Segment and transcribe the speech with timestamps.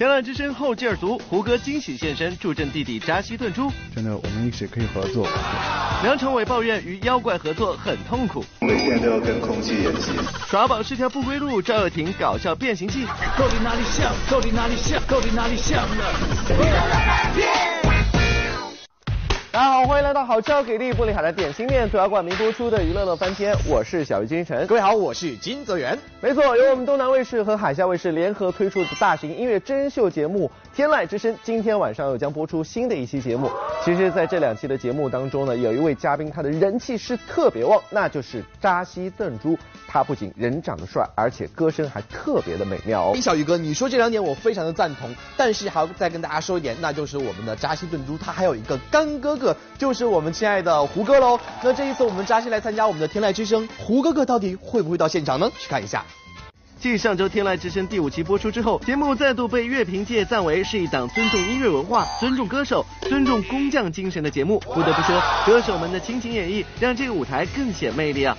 [0.00, 3.70] 天籁之声后劲儿足，胡歌惊喜现身助阵弟弟扎西顿珠。
[3.94, 5.28] 真的，我们一起可以合作。
[6.02, 10.12] 梁朝伟抱怨与妖怪合作很痛苦，每天都要跟空气演戏。
[10.48, 13.04] 耍宝是条不归路，赵又廷搞笑变形记。
[13.36, 14.10] 到底哪里像？
[14.30, 15.02] 到底哪里像？
[15.06, 16.14] 到底哪里像了？
[19.52, 24.64] 大家好，欢迎来到好吃好给力玻璃海的点心面主要冠名播出的娱乐乐翻天，我是小鱼金晨。
[24.68, 25.98] 各位好，我是金泽源。
[26.20, 33.50] 没错，由我们东南卫视和海峡卫视联合推出的大型音乐真人秀节目《天籁之声》，今天晚上又将播出新的一期节目。
[33.84, 39.58] 其实，在这两期的节目当中呢，有一位嘉宾他的人气是特别旺，那就是扎西邓珠。
[39.92, 43.16] 他不仅人长得帅，而且歌声还特别的美妙哦。
[43.20, 51.40] 小鱼哥，你说这两点我非常的赞同，但是还要再跟大家说一点，那就是我们的扎西顿珠他还有一个干哥哥，就是我们亲爱的胡歌喽。
[51.64, 55.50] 那这一次我们扎西来参加我们的天籁之声，胡哥哥到底会不会到现场呢？
[55.58, 56.04] 去看一下。
[56.78, 64.58] 继上周《天籁之声》第五期播出之后，节目再度被乐评界赞为是一档尊重音乐文化、尊重歌手、尊重工匠精神的节目。
[64.60, 68.34] 不得不说，歌手们的倾情演绎让这个舞台更显魅力啊！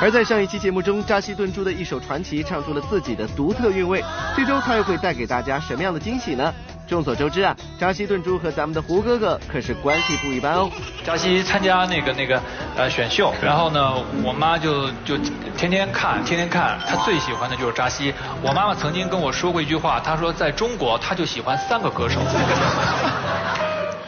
[0.00, 4.02] 而在上一期节目中，扎西顿珠的一首传奇唱出了自己的独特韵味。
[4.36, 6.52] 这周他又会带给大家什么样的惊喜呢？
[6.88, 10.68] 众所周知啊，扎西顿珠和咱们的胡哥哥可是关系不一般哦。
[11.04, 12.42] 扎西参加那个那个
[12.76, 13.94] 呃选秀，然后呢，
[14.24, 15.16] 我妈就就
[15.56, 18.12] 天天看，天天看，她最喜欢的就是扎西。
[18.42, 22.20] 我妈妈曾经跟我说过一句话，她说在中国，她就喜欢三个歌手，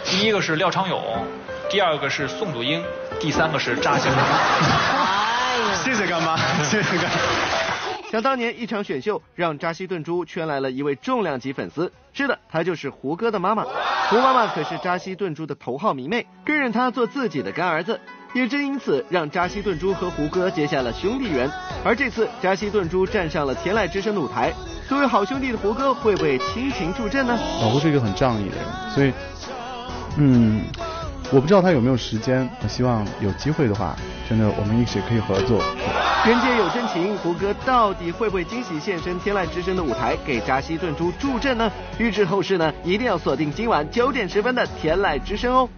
[0.05, 1.01] 第一个是廖昌永。
[1.75, 2.81] 第二个是宋祖英，
[3.19, 4.09] 第三个是扎西。
[5.83, 7.11] 谢谢干妈，谢谢干。
[8.13, 11.91] 想当年一场选秀，让扎西顿珠圈来了一位重量级粉丝。
[12.13, 13.65] 是的，她就是胡歌的妈妈。
[14.09, 17.99] 胡妈妈可是扎西顿珠的头号迷妹，更认他做自己的干儿子。
[18.35, 21.51] 也正因此，让扎西顿珠和胡歌结下了兄弟缘。
[21.85, 24.53] 而这次，扎西顿珠站上了天籁之声的舞台，
[24.89, 27.37] 作为好兄弟的胡歌会不会倾情助阵呢？
[27.61, 28.65] 老胡是一个很仗义的人，
[28.95, 29.13] 所以，
[30.19, 30.63] 嗯。
[31.33, 33.97] 我不知道他有没有时间，我希望有机会的话，
[34.29, 35.61] 真的我们一起可以合作。
[36.25, 41.71] 人间有真情，胡歌到底会不会惊喜现身天籁之声的舞台，给扎西顿珠助阵呢？
[41.99, 45.69] 预知后事呢，一定要锁定今晚九点十分的天籁之声哦。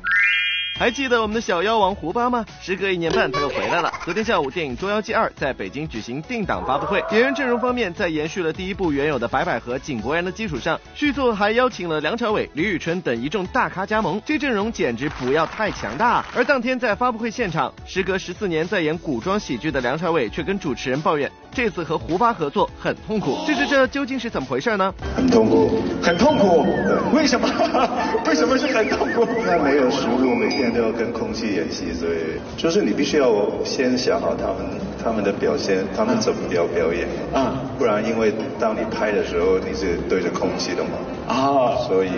[0.79, 2.45] 还记得我们的小妖王胡巴吗？
[2.61, 3.91] 时隔一年半，他又回来了。
[4.05, 7.03] 昨天下午，电影《捉妖记二》在北京举行定档发布会。
[7.13, 16.23] 演员阵容方面，在延续了第一部原有的白百合、井柏然的基础上，续作还邀请了梁朝伟、李宇春等一众大咖加盟，这阵容简直不要太强大。
[16.35, 23.39] 而当天在发布会现场，时隔十四年在演古装喜剧的梁朝伟却跟主持人抱怨，这次和胡巴合作很痛苦。
[23.47, 24.93] 这这这究竟是怎么回事呢？
[25.17, 26.67] 很痛苦，很痛苦。
[27.15, 27.49] 为什么？
[28.29, 29.27] 为什么是很痛苦？
[29.47, 30.66] 那没有食物，每天。
[30.72, 34.56] 都要跟空气演戏，所以就是你必须要先想好他们
[35.03, 40.91] 他们的表现，他们怎么要表演啊，不然因为当你拍的时候你是对着空气的嘛
[41.28, 42.10] 啊，所以。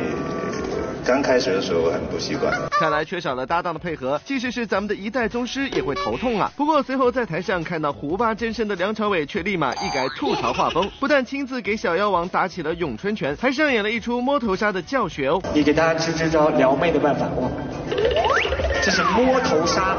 [1.05, 6.53] 刚开始的时候很不习惯，看来缺少了搭档的配合，即使是咱们的一代宗师也会头痛啊。
[6.55, 15.41] 不过随后在台上看到胡巴真身的梁朝伟，却立马一改吐槽画风，不但亲自给小妖王打起了咏春拳，还上演了一出摸头杀的教学哦。
[15.55, 17.49] 你给大家支支招撩妹的办法哇，
[18.89, 19.97] 这是摸头杀。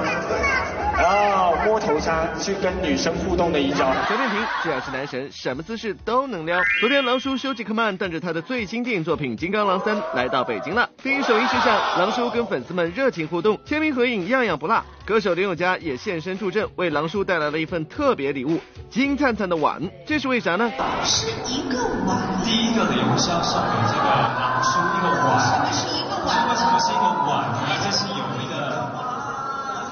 [0.98, 3.94] 啊，摸头杀是跟女生互动的一招。
[4.08, 6.60] 陈建平既然是男神，什么姿势都能撩。
[6.80, 10.90] 昨天狼叔休杰克曼带着他的最新电影作品《金刚狼三》来到北京了。
[11.04, 11.68] 电影首映式上，
[12.00, 14.84] 狼叔跟粉丝们热情互动，签名合影样样不落。
[15.06, 19.80] 歌手林宥嘉也现身助阵，为狼叔带来了一份特别礼物——金灿灿的碗。
[20.08, 20.68] 这是为啥呢？
[21.04, 22.18] 是一个碗。
[22.44, 25.40] 第一个的邮箱送给这个狼叔一个碗。
[25.40, 26.50] 什么是一个碗？
[26.50, 27.60] 为什么是一个碗呢？
[27.86, 28.29] 这是有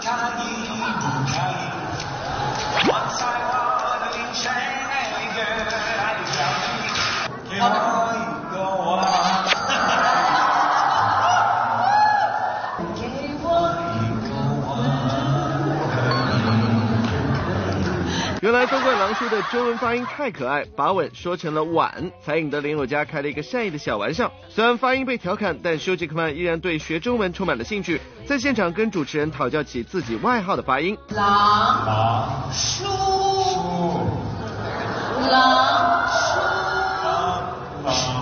[0.08, 1.67] 一个。
[18.98, 24.32] 狼叔的中文发音太可爱，把吻说成了碗，才引得林宥嘉开了一个善意的小玩笑。
[24.50, 30.98] 虽然发音被调侃，但休杰克曼依然对学中文充满了兴趣，在现场跟主持人讨教起自己外号的发音。
[31.10, 32.86] 狼叔，
[35.30, 36.40] 狼叔，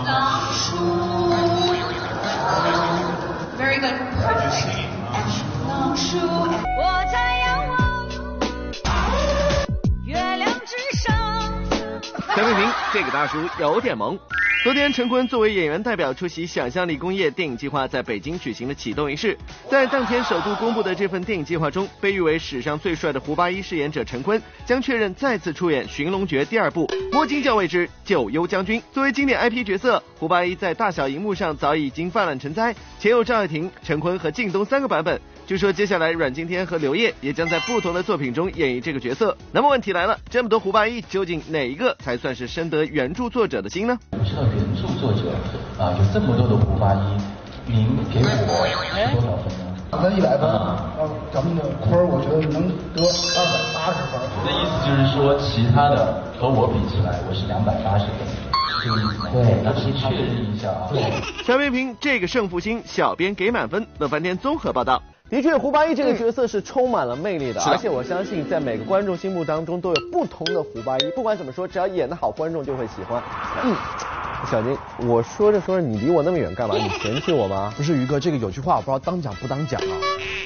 [0.06, 0.45] 狼
[12.36, 14.20] 陈伟霆这个大叔有点萌。
[14.62, 19.38] 昨天，陈坤作为演员代表出席想象力工业电影计划在北京举行的启动仪式。
[19.70, 28.84] 在当天首度公布的这份电影计划中，被誉为史上最帅的胡八一饰演者陈坤将确认再次出演《寻龙诀》第二部，摸金校尉之九幽将军。
[28.92, 35.22] 作为经典 IP 角色，胡八一在大小荧幕上早已经泛滥成灾，前有赵又廷、陈坤和靳东三个版本。
[35.48, 39.38] 据说接下来阮经天和刘烨也将在不同的作品中演绎这个角色。
[39.52, 43.96] 那么问题来了，这么多胡八一，究竟哪一个才算是深得原著作者的心呢？
[44.10, 45.30] 我知道原著作者
[45.78, 47.18] 啊，有这么多的胡八一，
[47.68, 48.26] 您给我
[49.14, 49.78] 多少分呢？
[49.92, 50.98] 打分一百分，啊，
[51.32, 54.20] 咱们的坤儿我觉得能得二百八十分。
[54.42, 58.26] 你的意思就是说，其他的和我比起来，我是两百八十分，
[59.32, 60.90] 对，那是确认一下啊。
[60.90, 61.04] 对。
[61.46, 63.86] 小编评这个胜负心，小编给满分。
[64.00, 65.04] 乐翻天综合报道。
[65.28, 71.10] 的确，胡八一这个角色是充满了魅力的，而且我相信在每个观众心目当中都有不同的胡八一。
[71.16, 73.22] 不管怎么说，只要演得好，观众就会喜欢。
[73.64, 73.76] 嗯，
[74.50, 74.78] 小金，
[75.08, 76.76] 我说着说着，你离我那么远干嘛？
[76.76, 77.74] 你嫌弃我吗？
[77.76, 79.98] 不是，于哥，这个有句话我不知道当讲不当讲啊。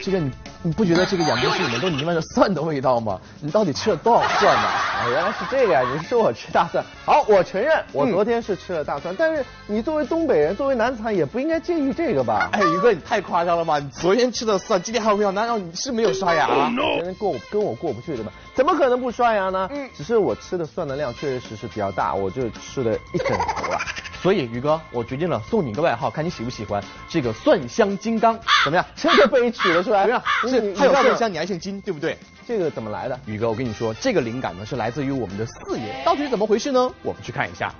[0.01, 3.17] 这个你你不觉得这个演播室里面都弥漫着蒜的味道吗？
[3.39, 4.67] 你到底吃了多少蒜呢？
[4.67, 5.81] 啊，原来是这个呀！
[5.89, 6.83] 你是说我吃大蒜？
[7.05, 12.49] 好，我承认我昨天是吃了大蒜，但是你作为东北人，作为男子汉也不应该介意这个吧？
[12.51, 13.79] 哎，于哥，你太夸张了吧？
[13.79, 15.31] 你昨天吃的蒜，今天还有没有？
[15.31, 16.45] 难道你是没有刷牙？
[16.47, 18.31] 昨天过跟我过不去对吧？
[18.53, 19.69] 怎么可能不刷牙呢？
[19.71, 23.79] 嗯，只是我吃的蒜的量确实是比较大，我就吃了一整头啊。
[24.21, 28.85] 所以于哥，我决定了送你一个外号，看你喜不喜欢这个蒜香金刚，怎么样？
[28.93, 30.21] 这个被你取了出来，怎么样？
[30.49, 32.17] 是还有蒜香，你还姓金，对不对？
[32.47, 33.19] 这个怎么来的？
[33.25, 36.91] 宇哥，我跟你说，这个灵感呢是来自于我们的四爷，到底是怎么回事呢？
[37.03, 37.73] 我们去看一下。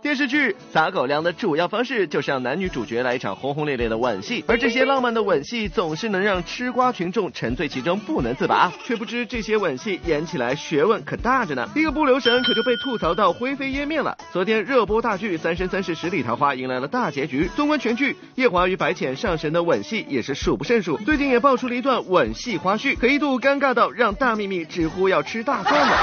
[0.00, 8.72] 电视剧撒狗粮的主要方式就是让男女主角来一场轰轰烈烈的吻戏，而这些浪漫的吻戏总是能让吃瓜群众沉醉其中不能自拔。
[8.84, 14.16] 却不知这些吻戏演起来学问可大着呢，一个不留神可就被吐槽到灰飞烟灭了。
[14.32, 20.96] 昨天热播大剧《三生三世十里桃花》迎来了大结局，纵观全剧，夜华与白浅上神的吻戏也是数不胜数。
[20.98, 25.96] 最近也爆出了一段吻戏花絮，可一度尴尬到让大幂幂直呼要吃大蒜了。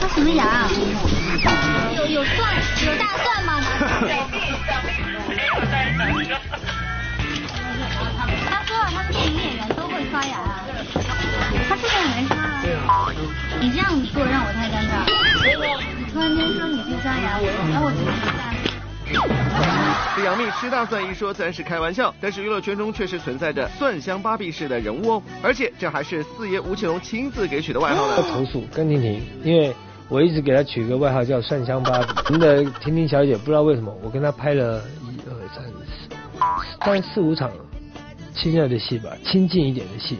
[0.00, 0.68] 他什么牙？
[2.08, 2.54] 有有蒜，
[2.86, 3.60] 有大蒜吗？
[8.48, 10.64] 他说了，他是电影演员，都会刷牙啊。
[11.68, 12.64] 他之前也没刷啊。
[13.60, 15.04] 你这样做让我太尴尬。
[15.98, 18.56] 你突然间说你去刷牙，我然后我怎么办。
[20.16, 28.16] 这杨幂吃大蒜一说自然是开玩笑，但是娱乐圈中确实存在着蒜香芭比式的人物哦，而且这还是四爷吴奇隆亲自给取的外号呢。
[28.32, 29.76] 投诉跟婷婷，因为。
[30.08, 32.08] 我一直给她取个外号叫蒜香芭比。
[32.26, 36.08] 我们的婷婷小姐不知道为什么，我跟她拍了一二三四，
[36.80, 37.50] 大概四五场
[38.34, 40.18] 亲热的戏吧，亲近一点的戏。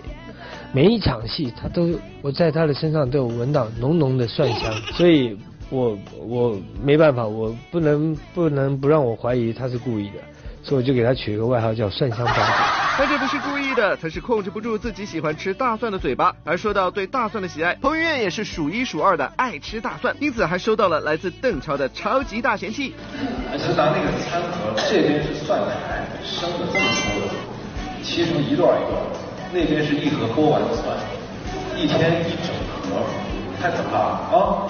[0.72, 5.34] 每一场戏，她都我在她的身上都有闻到浓浓的蒜香，所以
[5.70, 10.16] 我我没办法，我不能不能不让我怀疑她是故意的，
[10.62, 12.77] 所以我就给她取一个外号叫蒜香芭比。
[12.98, 16.34] 他这不是故意的，他是控制不住自己喜欢吃大蒜的嘴巴。
[16.44, 22.96] 而说到对大蒜的喜爱，彭于晏也是数一数二的爱吃大蒜，因此还收到了来自邓超的超级大嫌弃。
[23.48, 29.00] 还是拿那个餐盒，这边是蒜苔，生的这么粗的，切成一段一段，
[29.52, 30.96] 那边是一盒剥完的蒜，
[31.76, 32.50] 一天一整
[32.82, 33.06] 盒，
[33.62, 34.66] 太可怕了啊！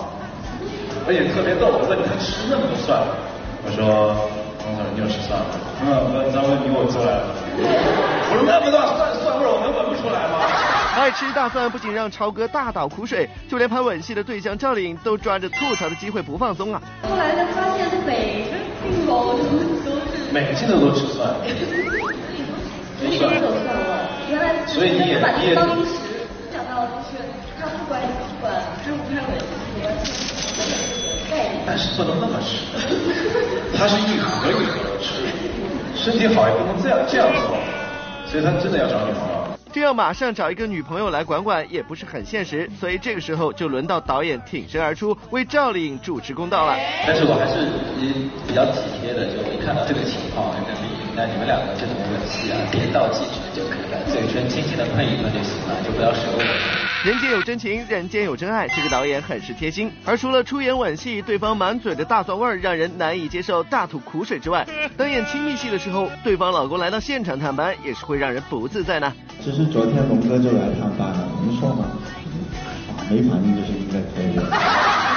[1.07, 3.01] 而且特别逗，我问他吃那么多蒜，
[3.65, 4.29] 我说
[4.61, 4.85] 彭总。
[4.93, 5.47] 你就吃蒜了，
[5.81, 7.23] 嗯，那咱们你给我出来。
[7.55, 7.63] 我
[8.39, 10.39] 说那么大蒜蒜味我能闻不出来吗？
[10.95, 16.81] 爱吃大蒜不仅让超哥大倒苦水，就连拍吻戏的对象赵丽颖都抓着吐槽的机会不放松啊。
[17.03, 19.51] 后来才发现每个镜头都是
[20.31, 21.29] 每个镜头都吃蒜，
[23.01, 23.83] 里边都有蒜味。
[24.31, 25.87] 原来所以你也你也当时
[26.53, 27.19] 想到就是
[27.61, 28.53] 他不管不管
[28.85, 29.39] 拍不拍吻
[30.05, 30.13] 戏。
[31.67, 32.65] 但是不能那么吃，
[33.77, 35.23] 它是一盒一盒的吃，
[35.95, 37.59] 身体好也不能这样这样做，
[38.31, 39.39] 所以他真的要找女朋友。
[39.71, 46.75] 这要马上找一个女朋友来管管也不是很现实，所以这个时候就轮到导演挺身而出，为赵丽颖主持公道了。
[47.07, 47.69] 但是我还是
[48.47, 56.88] 比较体贴的，就我一看到这个情况，跟丽颖，那你们两个这种吻戏啊，别倒几句就可以了，嘴唇轻轻的碰一碰就行了，就不要舌吻。
[57.05, 58.67] 人间有真情，人间有真爱。
[58.67, 59.89] 这个导演很是贴心。
[60.05, 64.67] 而除了出演吻戏，对方满嘴的大蒜味儿让人难以接受，大吐苦水之外，
[64.99, 69.13] 当演亲密戏的时候，对方老公来到现场探班，也是会让人不自在呢。
[69.41, 71.85] 其实昨天龙哥就来探班了，我们说嘛，
[73.09, 74.43] 没反应就是应该可以的。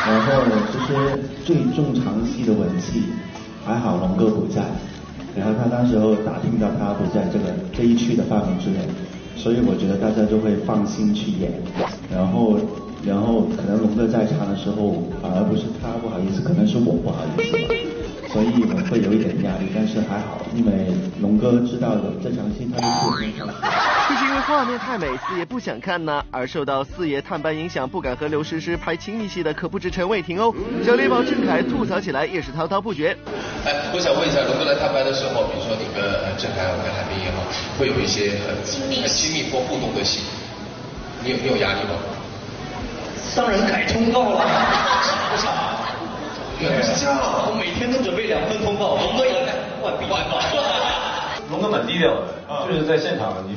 [0.06, 3.06] 然后其实最重长戏的吻戏，
[3.66, 4.62] 还好龙哥不在，
[5.36, 8.88] 然后他那时候打听到他不在这个这一区的范围之内。
[9.42, 11.52] 所以我觉得大家就会放心去演，
[12.14, 12.60] 然后
[13.04, 17.91] 然后可能龙哥在场的时候，反而不是他不好意思，可能是我不好意思，
[18.32, 20.88] 所以我会有一点压力，但是还好，因为
[21.20, 23.46] 龙哥知道有这场戏他就会跟上。
[23.46, 30.54] 就是因为画面太美，四爷不想看呢，而受到四爷探班影响，不敢和刘诗诗拍亲密戏的可不止陈伟霆哦。
[30.86, 33.16] 小猎豹郑恺吐槽起来也是滔滔不绝。
[33.66, 37.44] 哎，我想问一下，龙哥来探班的时候，比如说你跟呃郑恺，我跟海滨也好，
[37.78, 40.24] 会有一些很亲密、很亲密或互动的戏，
[41.22, 42.00] 你有你有压力吗？
[43.36, 44.40] 当然改通告了，
[45.32, 45.71] 不傻。
[46.62, 47.18] 原来是这样，
[47.50, 50.22] 我每天都准备两份通告，龙哥也改万必万
[51.50, 53.56] 龙哥蛮低调的，就是在现场你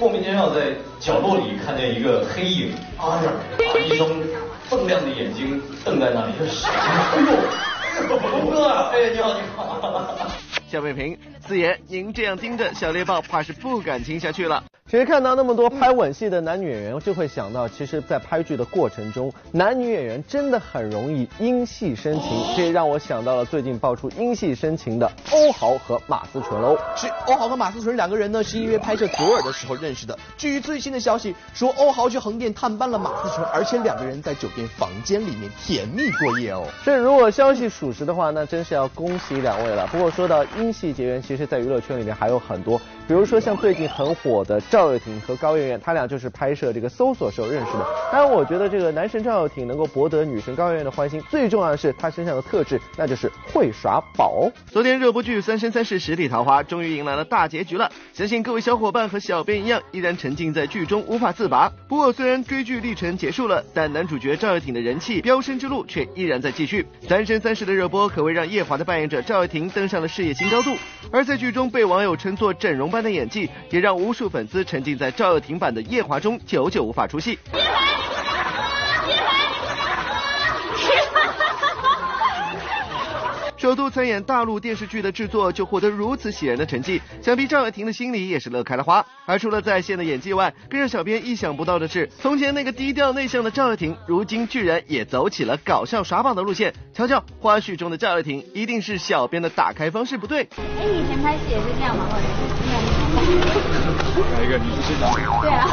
[0.00, 3.30] 莫名其妙在角落里看见一个黑影，啊呀，
[3.86, 4.10] 一双
[4.68, 6.68] 锃亮的眼睛瞪在那里，就是谁？
[6.68, 10.28] 哎呦，龙哥，哎，你好，你好。
[10.68, 14.64] 夏北平，四爷，您这样盯着小猎豹，怕是不敢亲下去了。
[14.90, 22.54] 其实看到那么多拍吻戏的男女演员，就会想到，其实，在拍剧的过程中，男女演员真的很容易因戏生情。
[22.54, 26.76] 这也让我想到了最近爆出因戏生情的欧豪和马思纯喽。
[26.94, 30.16] 是欧豪和马思纯两个人呢，是因为拍摄左耳的时候认识的。
[30.36, 36.62] 至于最新的消息说，欧豪去横店探班了马思纯，而且两个人在酒店房间里面甜蜜过夜哦。
[36.84, 39.86] 这如果消息属实的话，那真是要恭喜两位了。
[39.86, 47.86] 不过说到因戏结缘，其实在娱乐圈里面还有很多，比如说像最近很火的赵又廷和高圆圆，他俩就是拍摄这个搜索时候认识的。
[48.10, 54.50] 当然，我觉得这个男神赵又廷能够博得女神高圆圆的欢心，最重要的是他身上的特质，那就是会耍宝。
[54.66, 61.70] 昨天热播剧《三生三世十里桃花》终于迎来了大结局了，相信各位小伙伴和小编一样，依然沉浸在剧中无法自拔。
[61.86, 66.82] 不过虽然追剧历程结束了，但男主角赵又廷的人气飙升之路却依然在继续。
[67.08, 70.74] 《三生三世》的热播可谓让夜华的扮演者赵又廷登上了事业新高度，
[71.12, 77.38] 而在剧中被网友称作整容般的演技，也让无数粉丝沉浸在赵又廷版的夜华中，久久无法出戏。
[83.56, 89.02] 首度参演大陆电视剧的制作就获得如此喜人的成绩，想必赵又廷的心里也是乐开了花。
[89.24, 96.74] 而除了在线的演技外，更让小编意想不到的是，从前那个低调内向的赵又廷，如今居然也走起了搞笑耍宝的路线。
[96.92, 100.46] 瞧瞧花絮中的赵又廷，一定是小编的打开方式不对。
[100.58, 102.06] 哎，以前拍戏也是这样吗？
[103.14, 104.58] 或者哪一个？
[104.58, 104.94] 你是谁？
[105.40, 105.66] 对啊。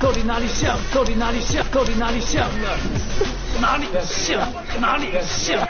[0.00, 0.76] 到底哪里像？
[0.92, 1.64] 到底哪里像？
[1.72, 2.78] 到底哪里像了？
[3.60, 4.52] 哪里像？
[4.80, 5.66] 哪里像？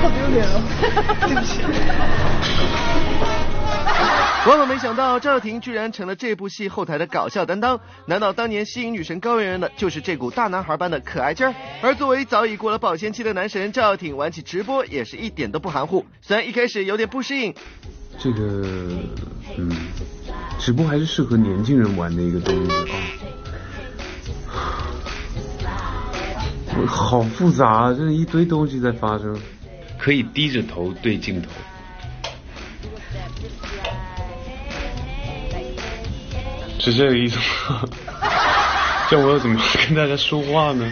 [0.00, 0.62] 好丢脸哦，
[1.26, 1.50] 对不起。
[4.48, 7.78] 万万没想到，赵又廷居然成了这部戏后台的搞笑担当。
[8.06, 11.54] 难道当年吸引女神高圆圆的就是这股大男孩般的可爱劲儿？
[11.82, 16.06] 而作为早已过了保鲜期的男神，赵又廷玩起直播也是一点都不含糊。
[16.22, 17.54] 虽然一开始有点不适应，
[18.18, 18.40] 这个，
[19.58, 19.70] 嗯，
[20.58, 22.80] 直播还是适合年轻人玩的一个东西啊。
[26.86, 29.38] 好复杂，这一堆东西在发生。
[29.98, 31.50] 可以低着头对镜头。
[36.90, 37.82] 是这个意思吗？
[39.10, 40.90] 这我要怎么跟大家说话呢？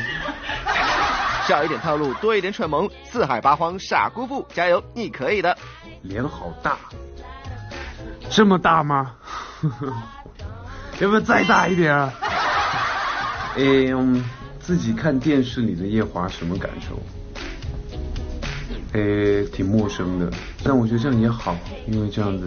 [1.47, 5.57] 少一点套路，多一点蠢萌，四海八荒傻姑父，加油，你可以的。
[6.03, 6.77] 脸好大，
[8.31, 9.13] 这么大吗？
[11.01, 12.13] 要不要再大一点啊？
[13.57, 13.63] 哎，
[13.95, 14.25] 嗯，
[14.61, 17.01] 自己看电视里的夜华什么感受？
[18.93, 20.31] 诶，挺陌生的，
[20.65, 22.47] 但我觉得这样也好，因为这样子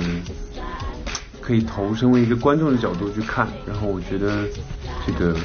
[1.50, 4.46] 可以投身为一个观众的角度去看，然后我觉得
[5.04, 5.36] 这个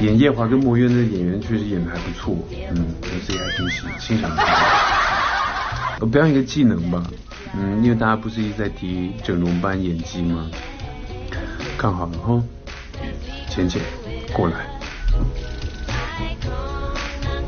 [0.00, 2.34] 演夜华跟魔渊的演员确实演的还不错，
[2.74, 4.42] 嗯，我自己还挺喜欣赏的。
[6.00, 7.04] 我表演一个技能吧，
[7.54, 10.50] 嗯，因为大家不是一直在提整容班演技吗？
[11.76, 12.42] 看好了哈，
[13.50, 13.82] 浅浅
[14.32, 14.64] 过来，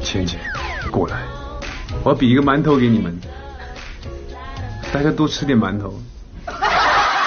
[0.02, 0.38] 浅浅
[0.90, 1.22] 过来。
[2.04, 3.18] 我要比一个馒头给你们，
[4.92, 5.98] 大家多吃点馒头。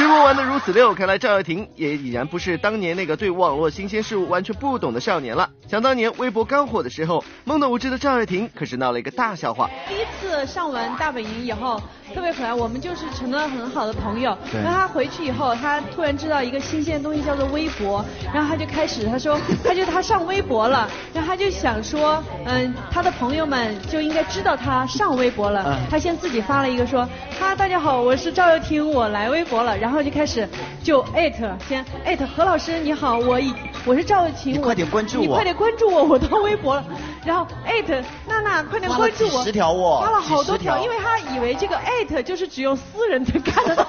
[0.03, 5.49] 直播玩的如此溜，看来赵又廷也已然不是当年那个对网络新鲜事物完全不懂的少年了。
[5.65, 9.69] 想当年微博刚火的时候，懵懂无知的赵又廷可是闹了一个大笑话。
[9.87, 11.81] 第一次上完大本营以后，
[12.13, 14.37] 特别可爱，我们就是成了很好的朋友。
[14.51, 25.63] 对然后他回去以后，他突然知道一个新鲜的东西叫做微博，然后他就开始他说， 他就他上微博了，然后他就想说，嗯，他的朋友们就应该知道他上微博了。
[25.65, 27.07] 嗯他先自己发了一个说，
[27.39, 30.47] 哈，大家好，我是赵又廷，我来微博了，然后就开始
[30.81, 33.53] 就艾特先艾特何老师你好，我已
[33.85, 36.83] 我是赵又廷，我快点关注我你快点关注我，我到微博了。
[37.25, 39.43] 然后艾特娜娜，快点关注我。
[39.43, 43.85] 十条哦发了好多条因为他以为这个艾特就是只有私人才看得到，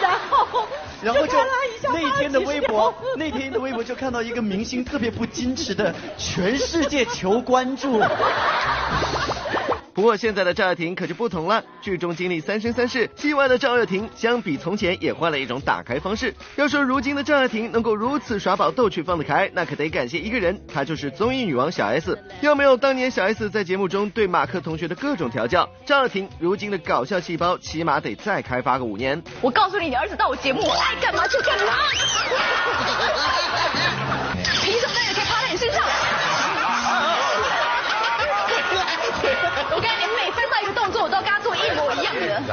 [0.00, 0.66] 然后
[1.02, 1.38] 然后就
[1.92, 8.00] 那天的微博那天的微博就看到一个明星特别不矜持的，全世界求关注。
[9.98, 16.32] 不过现在的赵又廷可就不同了，剧中经历三生三世，戏外的赵又廷相比从前也换了一种打开方式。
[16.54, 22.16] 要说如今的赵又廷能够如此耍宝逗趣放得开，那可得感谢一个人，她就是综艺女王小 S。
[22.42, 29.20] 要没有当年小 S 在节目中对马克同学的各种调教，赵又廷如今的搞笑细胞起码得再开发个五年。
[29.40, 31.72] 我告诉你，你儿子到我节目，我爱干嘛就干嘛。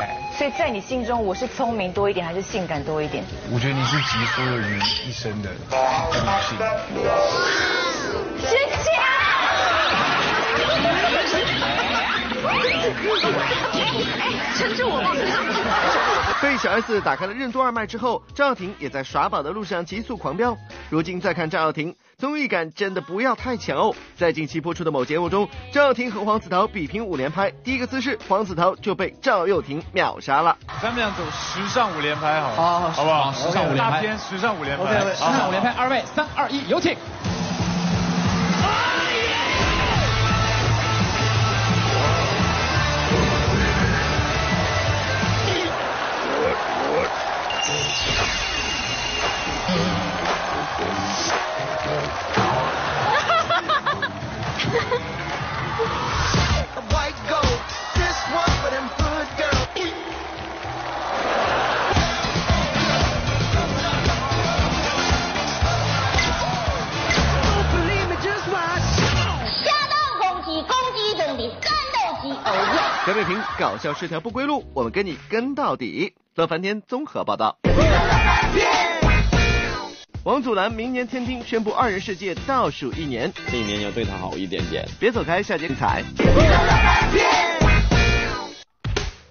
[0.02, 0.08] 的。
[0.38, 3.24] 所以在你心中，我是聪明多一点，还是性感多一点？
[3.52, 5.56] 我觉得你是集所有于一身的女
[6.48, 6.58] 性。
[8.42, 8.48] 谢
[8.84, 8.92] 谢。
[12.46, 14.22] 哎，
[14.58, 15.66] 撑住我，撑住我。
[16.46, 20.56] 被小 S 打开了任督二脉之后，赵又廷也在耍宝的路上急速狂飙。
[20.92, 23.96] 如今再看赵又廷，综艺感真的不要太强哦。
[24.16, 30.56] 在近期播出的某节目中，赵又廷和黄子韬比拼五连拍，第一个姿势黄子韬就被赵又廷秒杀了。
[30.84, 33.32] 咱们俩走时尚五连拍好，好不好？
[33.32, 36.96] 时尚五连拍时尚五连拍时尚五连拍二位三二一，有请。
[50.76, 50.84] 下
[69.88, 72.78] 到公鸡，公鸡中的战斗机，哦耶！
[73.06, 76.14] 陈伟霆搞笑是条不归路，我们跟你跟到底。
[76.36, 77.56] 乐翻天综合报道。
[80.26, 84.84] 王祖蓝明年天听宣布二人世界倒数一年，这一年要对他好一点点。
[85.00, 86.04] 别走开，下节精彩。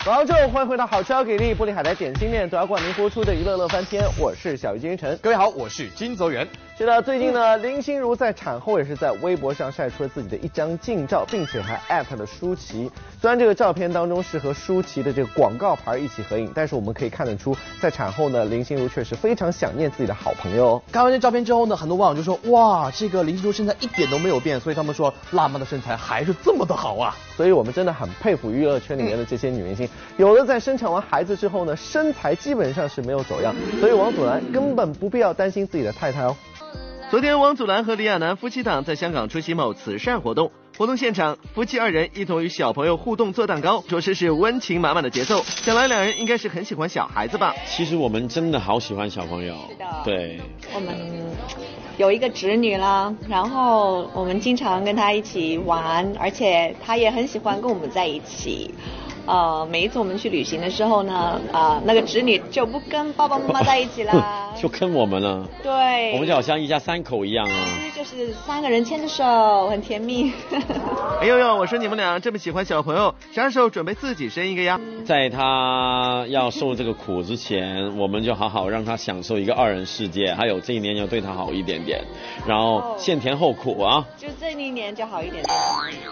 [0.05, 5.19] 好，欢迎回到好吃好给力玻璃海苔点心面独家冠名播出的娱乐乐翻天，我是小鱼金晨。
[5.21, 6.47] 各位好，我是金泽源。
[6.77, 12.91] 是的，最近呢，林心如在产后也是在微博上晒出了自己的一张近照，并且还艾特了舒淇。
[13.21, 20.83] 虽然这个照片当中是和舒淇的这个广告牌一起合影，但是我们可以看得出，在产后呢，林心如确实非常想念自己的好朋友。
[20.91, 27.15] 看完这照片之后呢，很多网友就说哇，这个林心如身材一点都没有变，所以他们说辣妈的身材还是这么的好啊。
[27.37, 36.37] 所以我们真的很佩服娱乐圈里面的这些女明星，有的在生产完孩子之后呢，身材基本上是没有走样，所以王祖蓝根本不必要担心自己的太太哦。
[37.11, 40.51] 昨天，王祖蓝和李亚男夫妻档在香港出席某慈善活动。
[40.77, 45.41] 活动现场，夫妻二人一同与小朋友互动做蛋糕，着实是温情满满的节奏。
[45.45, 47.55] 想来两人应该是很喜欢小孩子吧？
[47.69, 49.55] 其实我们真的好喜欢小朋友。
[49.69, 50.41] 是的对，
[50.75, 50.97] 我们
[51.99, 58.75] 有一个侄女啦，然后我们经常跟她一起玩，而且她也很喜欢跟我们在一起。
[59.27, 65.49] 呃，每一次我们去旅行的时候呢，啊、那个侄女就不跟爸爸妈妈在一起啦， 就跟我们了。
[65.63, 67.57] 对，我们就好像一家三口一样啊。
[67.95, 70.33] 就是三个人牵着手，很甜蜜。
[71.21, 74.81] 哎呦呦，我说你们俩这么喜欢小朋友，啥时候准备自己生一个呀？
[75.07, 82.03] 在他要受这个苦之前，我们就好好让他享受一个二人世界，还有这一年要对他好一点点，
[82.47, 84.05] 然后先甜后苦啊。
[84.19, 85.43] 就这一年就好一点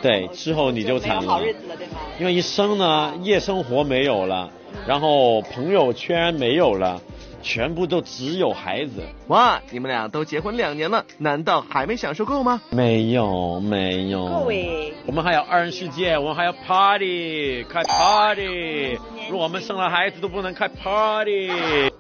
[0.01, 1.95] 对，之后你就没有惨了好日，子了，对吗？
[2.19, 4.51] 因为一生呢，夜生活没有了，
[4.87, 7.01] 然后朋友圈没有了，
[7.43, 9.03] 全部都只有孩子。
[9.29, 12.61] 哇，你们俩都结婚两年了，难道还没享受够吗？
[12.71, 14.27] 没有，没有。
[14.27, 18.99] 够诶我们还有二人世界，我们还要 party，开 party。
[19.29, 21.51] 如果我们生了孩子都不能开 party。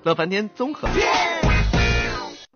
[0.04, 0.88] 乐翻天综合。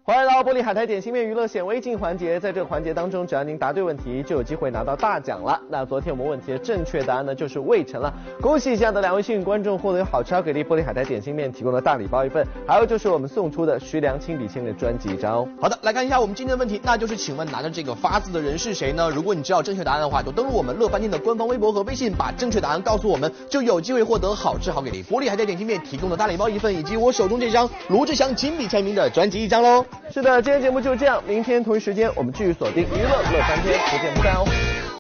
[0.09, 5.61] 欢迎来到玻璃海苔点心面娱乐显微镜环节，在这个环节当中，只要您答对问题，就有机会拿到大奖了。
[5.69, 8.15] 那昨天我们问题的正确答案呢，就是魏晨了。
[8.41, 15.49] 恭喜以下的两位幸运观众获得好吃好给力玻璃海苔点心面提供的大礼包一份，还有就是我们送出的徐良亲笔签名的专辑一张哦。
[15.61, 19.11] 好的，来看一下我们今天的问题，那就是请问拿着这个发字的人是谁呢？
[19.11, 29.85] 如果你知道正确答案的话，就登录我们乐翻天的官方微博和微信，把正确答案告诉我们，就有机会获得好吃好给力玻璃海苔点心面提供的大礼包一份，以及我手中这张卢志祥亲笔签名的专辑一张喽。
[30.11, 34.86] 是的，今天节目就这样，明天同一时间我们继续锁定娱乐乐翻天，不见不散哦。